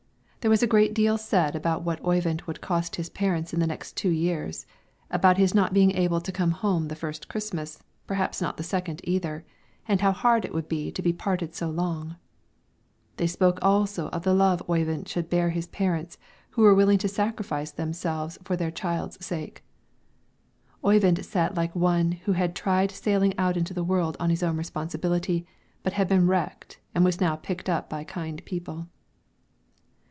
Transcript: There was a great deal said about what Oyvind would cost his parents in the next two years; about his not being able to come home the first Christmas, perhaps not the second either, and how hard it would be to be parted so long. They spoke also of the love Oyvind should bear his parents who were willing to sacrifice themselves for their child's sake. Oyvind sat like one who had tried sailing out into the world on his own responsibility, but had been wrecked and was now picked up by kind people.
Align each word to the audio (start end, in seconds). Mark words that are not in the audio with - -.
There 0.41 0.49
was 0.49 0.63
a 0.63 0.73
great 0.73 0.95
deal 0.95 1.19
said 1.19 1.55
about 1.55 1.83
what 1.83 2.03
Oyvind 2.03 2.41
would 2.47 2.61
cost 2.61 2.95
his 2.95 3.11
parents 3.11 3.53
in 3.53 3.59
the 3.59 3.67
next 3.67 3.95
two 3.95 4.09
years; 4.09 4.65
about 5.11 5.37
his 5.37 5.53
not 5.53 5.71
being 5.71 5.91
able 5.91 6.19
to 6.19 6.31
come 6.31 6.49
home 6.49 6.87
the 6.87 6.95
first 6.95 7.27
Christmas, 7.29 7.79
perhaps 8.07 8.41
not 8.41 8.57
the 8.57 8.63
second 8.63 9.01
either, 9.03 9.45
and 9.87 10.01
how 10.01 10.11
hard 10.11 10.43
it 10.43 10.51
would 10.51 10.67
be 10.67 10.91
to 10.93 11.01
be 11.03 11.13
parted 11.13 11.53
so 11.53 11.69
long. 11.69 12.15
They 13.17 13.27
spoke 13.27 13.59
also 13.61 14.07
of 14.07 14.23
the 14.23 14.33
love 14.33 14.67
Oyvind 14.67 15.07
should 15.07 15.29
bear 15.29 15.51
his 15.51 15.67
parents 15.67 16.17
who 16.49 16.63
were 16.63 16.73
willing 16.73 16.97
to 16.97 17.07
sacrifice 17.07 17.69
themselves 17.69 18.39
for 18.43 18.55
their 18.57 18.71
child's 18.71 19.23
sake. 19.23 19.63
Oyvind 20.83 21.23
sat 21.23 21.53
like 21.53 21.75
one 21.75 22.13
who 22.13 22.31
had 22.31 22.55
tried 22.55 22.89
sailing 22.89 23.37
out 23.37 23.57
into 23.57 23.75
the 23.75 23.83
world 23.83 24.17
on 24.19 24.31
his 24.31 24.41
own 24.41 24.57
responsibility, 24.57 25.45
but 25.83 25.93
had 25.93 26.07
been 26.07 26.25
wrecked 26.25 26.79
and 26.95 27.05
was 27.05 27.21
now 27.21 27.35
picked 27.35 27.69
up 27.69 27.87
by 27.91 28.03
kind 28.03 28.43
people. 28.45 28.87